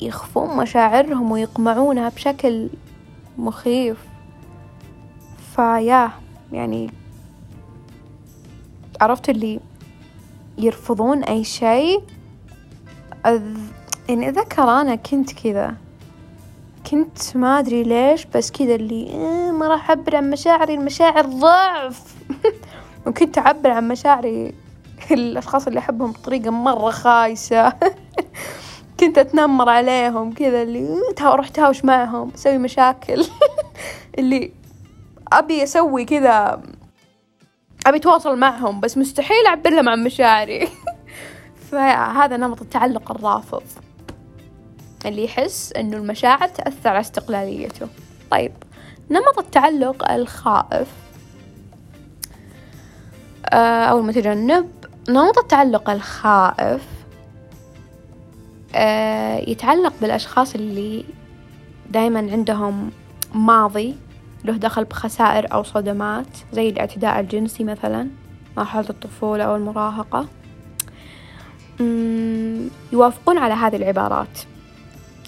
[0.00, 2.68] يخفون مشاعرهم ويقمعونها بشكل
[3.38, 3.96] مخيف.
[5.56, 6.10] فيا
[6.52, 6.90] يعني
[9.00, 9.60] عرفت اللي
[10.58, 12.02] يرفضون أي شيء؟
[14.08, 15.74] يعني أذكر أنا كنت كذا.
[16.90, 22.14] كنت ما أدري ليش بس كذا اللي إيه ما راح أعبر عن مشاعري المشاعر ضعف.
[23.06, 24.54] وكنت أعبر عن مشاعري
[25.10, 27.72] الأشخاص اللي أحبهم بطريقة مرة خايسة.
[29.00, 33.24] كنت أتنمر عليهم كذا اللي أروح تهاوش معهم أسوي مشاكل.
[34.18, 34.52] اللي
[35.32, 36.62] أبي أسوي كذا
[37.86, 40.68] أبي أتواصل معهم بس مستحيل أعبر لهم عن مشاعري.
[41.70, 43.62] فهذا نمط التعلق الرافض.
[45.06, 47.88] اللي يحس إنه المشاعر تأثر على استقلاليته.
[48.30, 48.52] طيب
[49.10, 50.88] نمط التعلق الخائف.
[53.46, 54.70] آه، أو المتجنب
[55.08, 56.99] نمط التعلق الخائف
[59.48, 61.04] يتعلق بالأشخاص اللي
[61.90, 62.90] دايما عندهم
[63.34, 63.96] ماضي
[64.44, 68.08] له دخل بخسائر أو صدمات زي الاعتداء الجنسي مثلا
[68.56, 70.26] مرحلة الطفولة أو المراهقة.
[72.92, 74.38] يوافقون على هذه العبارات.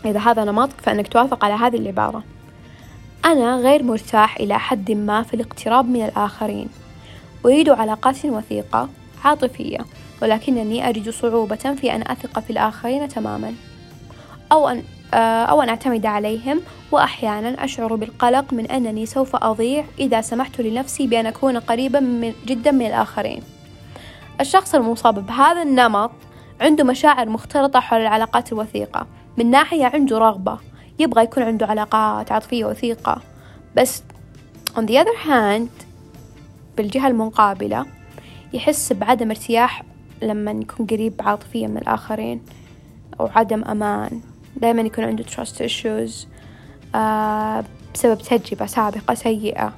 [0.04, 2.24] إذا هذا نمطك فإنك توافق على هذه العبارة.
[3.24, 6.68] أنا غير مرتاح إلى حد ما في الاقتراب من الآخرين.
[7.44, 8.88] أريد علاقات وثيقة
[9.24, 9.78] عاطفية.
[10.22, 13.54] ولكنني أجد صعوبة في أن أثق في الآخرين تماما.
[14.52, 14.82] أو أن
[15.14, 16.60] آه، أو أن أعتمد عليهم
[16.92, 22.70] وأحيانا أشعر بالقلق من أنني سوف أضيع إذا سمحت لنفسي بأن أكون قريبا من جدا
[22.70, 23.42] من الآخرين.
[24.40, 26.10] الشخص المصاب بهذا النمط
[26.60, 29.06] عنده مشاعر مختلطة حول العلاقات الوثيقة.
[29.36, 30.58] من ناحية عنده رغبة
[30.98, 33.22] يبغى يكون عنده علاقات عاطفية وثيقة.
[33.76, 34.02] بس
[34.76, 35.84] on the other hand
[36.76, 37.86] بالجهة المقابلة
[38.52, 39.82] يحس بعدم ارتياح
[40.22, 42.42] لما يكون قريب عاطفيا من الآخرين
[43.20, 44.20] أو عدم أمان.
[44.56, 46.26] دائما يكون عنده trust issues
[46.94, 49.72] آه بسبب تجربة سابقة سيئة.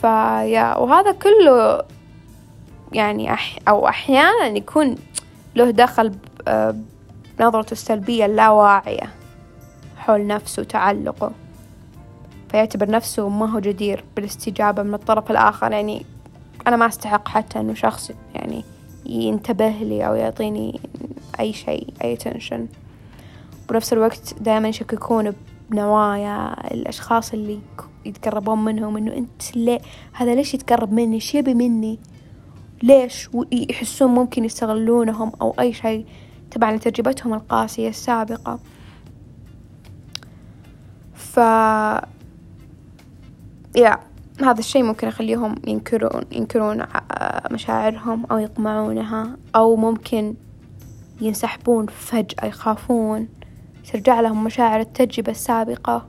[0.00, 1.82] فيا وهذا كله
[2.92, 4.94] يعني أح أو أحيانا يكون
[5.56, 6.12] له دخل
[7.38, 9.10] بنظرته السلبية اللاواعية
[9.96, 11.32] حول نفسه وتعلقه.
[12.50, 16.06] فيعتبر نفسه ما هو جدير بالاستجابة من الطرف الآخر يعني
[16.66, 18.64] أنا ما أستحق حتى إنه شخص يعني
[19.06, 20.80] ينتبه لي أو يعطيني
[21.40, 22.66] أي شيء أي تنشن
[23.70, 25.32] بنفس الوقت دائما يشككون
[25.70, 27.58] بنوايا الأشخاص اللي
[28.04, 29.78] يتقربون منهم إنه أنت ليه؟
[30.12, 31.98] هذا ليش يتقرب مني؟ إيش يبي مني؟
[32.82, 36.06] ليش؟ ويحسون ممكن يستغلونهم أو أي شيء
[36.50, 38.58] تبعا لتجربتهم القاسية السابقة.
[41.14, 41.36] ف
[43.76, 43.98] يا
[44.40, 50.34] هذا الشيء ممكن يخليهم ينكرون ينكرون آه، مشاعرهم أو يقمعونها أو ممكن
[51.20, 53.28] ينسحبون فجأة يخافون
[53.92, 56.08] ترجع لهم مشاعر التجربة السابقة.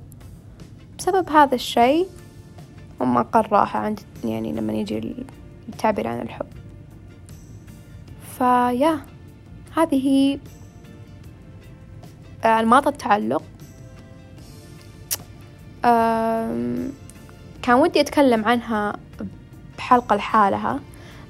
[1.00, 2.08] بسبب هذا الشيء
[3.02, 5.16] هم أقل راحة عند يعني لما يجي
[5.70, 6.46] التعبير عن الحب.
[8.38, 9.00] فيا
[9.78, 10.40] هذه
[12.44, 13.44] آه، أنماط التعلق.
[17.68, 18.94] كان ودي أتكلم عنها
[19.78, 20.80] بحلقة لحالها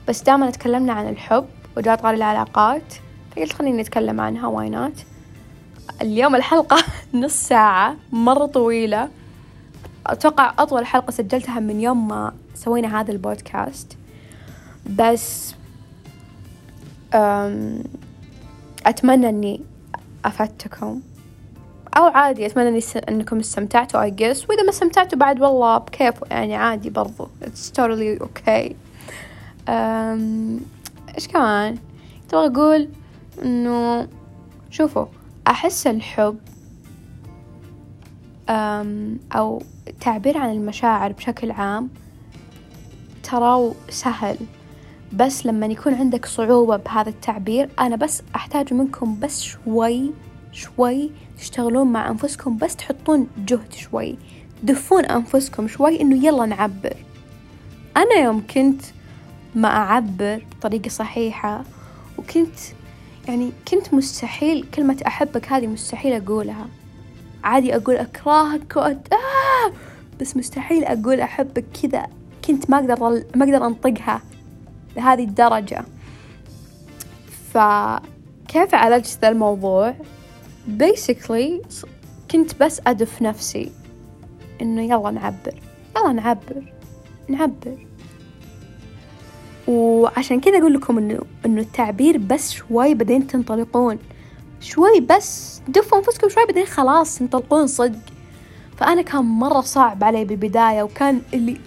[0.08, 1.46] بس دائما تكلمنا عن الحب
[1.78, 2.94] وجاء طاري العلاقات
[3.32, 5.06] فقلت خليني أتكلم عنها why not
[6.02, 9.10] اليوم الحلقة نص ساعة مرة طويلة.
[10.08, 13.98] أتوقع أطول حلقة سجلتها من يوم ما سوينا هذا البودكاست.
[14.90, 15.56] بس
[18.86, 19.62] أتمنى أني
[20.26, 21.02] أفدتكم.
[21.98, 24.50] أو عادي أتمنى إنكم استمتعتوا I guess.
[24.50, 27.28] وإذا ما استمتعتوا بعد والله بكيف يعني عادي برضو.
[27.42, 28.74] It's totally okay.
[31.16, 31.78] إيش كمان؟
[32.30, 32.90] تبغى أقول
[33.44, 34.08] إنه
[34.70, 35.06] شوفوا
[35.48, 36.38] أحس الحب
[39.32, 41.90] أو التعبير عن المشاعر بشكل عام
[43.24, 44.38] تراه سهل.
[45.14, 50.12] بس لما يكون عندك صعوبة بهذا التعبير أنا بس أحتاج منكم بس شوي
[50.52, 54.18] شوي تشتغلون مع أنفسكم بس تحطون جهد شوي.
[54.64, 56.96] دفون أنفسكم شوي إنه يلا نعبر.
[57.98, 58.82] أنا يوم كنت
[59.56, 61.64] ما أعبر بطريقة صحيحة
[62.18, 62.56] وكنت
[63.28, 66.68] يعني كنت مستحيل كلمة أحبك هذه مستحيل أقولها.
[67.44, 69.14] عادي أقول أكرهك وأت...
[69.14, 69.74] آه!
[70.20, 72.08] بس مستحيل أقول أحبك كذا.
[72.46, 74.22] كنت ما أقدر ما أقدر أنطقها
[74.96, 75.86] لهذه الدرجة.
[77.54, 79.94] فكيف عالجت ذا الموضوع؟
[80.68, 81.66] Basically
[82.32, 83.72] كنت بس أدف نفسي
[84.62, 85.62] إنه يلا نعبر.
[85.98, 86.74] يلا نعبر.
[87.28, 87.88] نعبر.
[89.68, 94.00] وعشان كذا أقول لكم إنه إنه التعبير بس شوي بعدين تنطلقون.
[94.62, 95.62] شوي بس.
[95.68, 98.00] دفوا أنفسكم شوي بعدين خلاص تنطلقون صدق.
[98.78, 101.58] فأنا كان مرة صعب علي بالبداية وكان اللي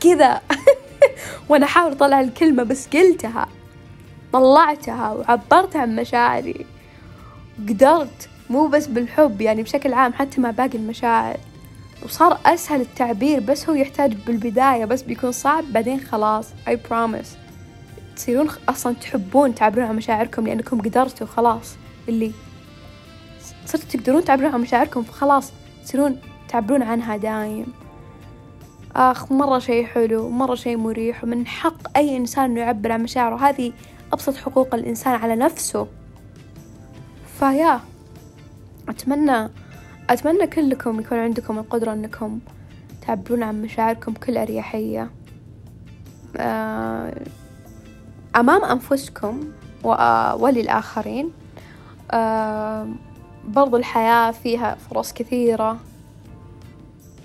[0.00, 0.40] كذا.
[1.48, 3.48] وأنا أحاول أطلع الكلمة بس قلتها
[4.32, 6.66] طلعتها وعبرت عن مشاعري.
[7.68, 11.36] قدرت مو بس بالحب يعني بشكل عام حتى مع باقي المشاعر.
[12.04, 17.28] وصار أسهل التعبير بس هو يحتاج بالبداية بس بيكون صعب بعدين خلاص I promise.
[18.16, 21.76] تصيرون أصلا تحبون تعبرون عن مشاعركم لأنكم قدرتوا خلاص.
[22.08, 22.32] اللي
[23.66, 25.52] صرتوا تقدرون تعبرون عن مشاعركم فخلاص
[25.84, 27.66] تصيرون تعبرون عنها دايم.
[28.96, 33.36] آخ مرة شي حلو مرة شي مريح ومن حق أي إنسان إنه يعبر عن مشاعره.
[33.36, 33.72] هذه
[34.12, 35.86] أبسط حقوق الإنسان على نفسه.
[37.40, 37.80] فيا.
[38.88, 39.48] أتمنى
[40.10, 42.38] أتمنى كلكم يكون عندكم القدرة أنكم
[43.06, 45.10] تعبرون عن مشاعركم بكل أريحية.
[46.36, 47.14] آه،
[48.36, 49.40] أمام أنفسكم
[50.34, 51.30] وللآخرين.
[52.10, 52.88] آه،
[53.48, 55.76] برضو الحياة فيها فرص كثيرة.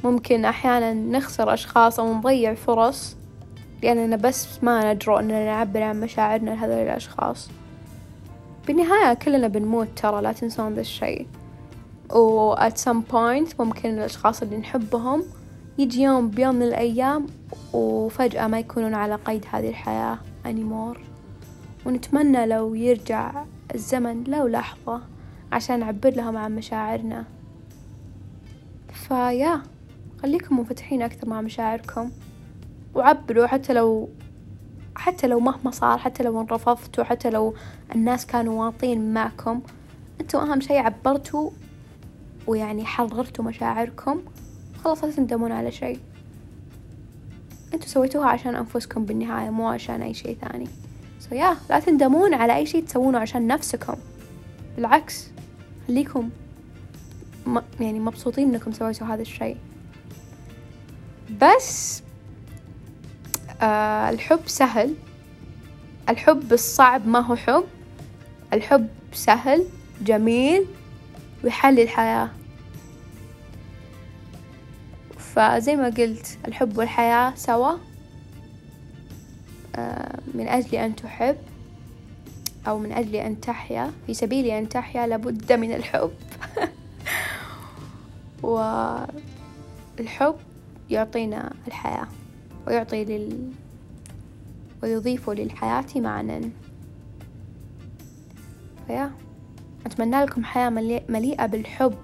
[0.03, 3.16] ممكن أحيانا نخسر أشخاص أو نضيع فرص
[3.84, 7.49] لأننا بس ما ندروا أننا نعبر عن مشاعرنا لهذول الأشخاص.
[8.68, 11.26] بالنهاية كلنا بنموت ترى لا تنسون ذا الشي
[12.11, 15.24] و at some point ممكن الأشخاص اللي نحبهم
[15.78, 17.28] يجي يوم بيوم من الأيام
[17.74, 20.97] وفجأة ما يكونون على قيد هذه الحياة anymore.
[21.86, 23.43] ونتمنى لو يرجع
[23.76, 25.01] الزمن لو لحظة
[25.51, 27.26] عشان نعبر لهم عن مشاعرنا.
[28.93, 29.61] فيا
[30.24, 32.11] خليكم منفتحين أكثر مع مشاعركم.
[32.95, 34.09] وعبروا حتى لو
[34.96, 37.54] حتى لو مهما صار حتى لو انرفضتوا حتى لو
[37.96, 39.62] الناس كانوا واطين معكم
[40.22, 41.50] أنتوا أهم شي عبرتوا
[42.48, 44.22] ويعني حررتوا مشاعركم
[44.84, 46.00] خلاص لا تندمون على شي
[47.74, 50.68] أنتوا سويتوها عشان أنفسكم بالنهاية مو عشان أي شي ثاني.
[51.20, 53.96] سو so yeah, لا تندمون على أي شي تسوونه عشان نفسكم.
[54.76, 55.28] بالعكس
[55.88, 56.30] خليكم
[57.80, 59.58] يعني مبسوطين إنكم سويتوا هذا الشيء.
[61.41, 62.02] بس
[63.62, 64.95] آه الحب سهل.
[66.10, 67.64] الحب الصعب ما هو حب.
[68.53, 69.66] الحب سهل
[70.01, 70.66] جميل
[71.43, 72.30] ويحلي الحياة.
[75.18, 77.78] فزي ما قلت الحب والحياة سوا.
[79.76, 81.38] آه من أجل أن تحب
[82.68, 83.91] أو من أجل أن تحيا.
[84.08, 86.12] في سبيل أن تحيا لابد من الحب.
[88.43, 90.36] والحب
[90.89, 92.08] يعطينا الحياة.
[92.68, 93.51] ويعطي لل
[94.84, 96.49] ويضيف للحياة معنى.
[98.88, 99.11] فيا
[99.86, 100.70] أتمنى لكم حياة
[101.09, 101.95] مليئة بالحب.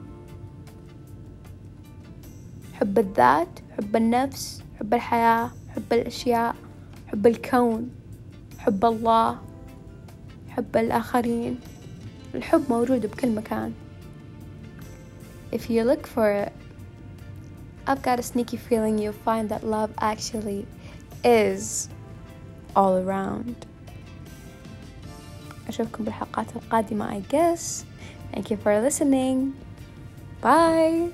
[2.73, 6.55] حب الذات حب النفس حب الحياة حب الأشياء
[7.07, 7.89] حب الكون
[8.59, 9.39] حب الله
[10.49, 11.59] حب الآخرين.
[12.35, 13.73] الحب موجود بكل مكان.
[15.53, 16.53] If you look for it
[17.86, 20.66] I've got a sneaky feeling you'll find that love actually
[21.24, 21.88] is
[22.74, 23.54] all around
[25.68, 27.84] أشوفكم بالحلقات القادمة I guess
[28.32, 29.54] Thank you for listening
[30.40, 31.10] Bye